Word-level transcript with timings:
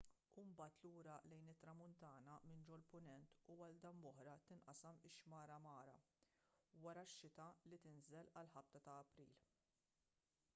u 0.41 0.43
mbagħad 0.51 0.85
lura 0.91 1.17
lejn 1.33 1.49
it-tramuntana 1.51 2.37
minn 2.51 2.63
ġol-punent 2.69 3.35
u 3.55 3.57
għal 3.65 3.77
darb'oħra 3.83 4.33
tinqasam 4.49 5.03
ix-xmara 5.11 5.59
mara 5.67 5.99
wara 6.87 7.05
x-xita 7.11 7.49
li 7.69 7.81
tinżel 7.87 8.33
għal 8.41 8.53
ħabta 8.57 8.85
ta' 8.89 8.97
april 9.05 9.39